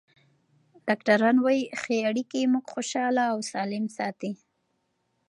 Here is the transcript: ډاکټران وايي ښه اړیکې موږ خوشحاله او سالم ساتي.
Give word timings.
ډاکټران 0.87 1.37
وايي 1.41 1.63
ښه 1.79 1.95
اړیکې 2.09 2.41
موږ 2.53 2.65
خوشحاله 2.73 3.23
او 3.33 3.39
سالم 3.51 3.85
ساتي. 3.97 4.31